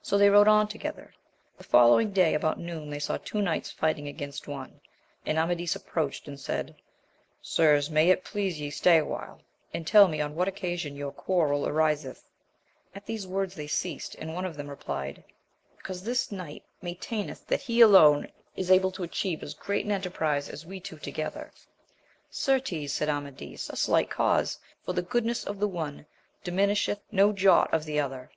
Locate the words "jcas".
16.00-16.32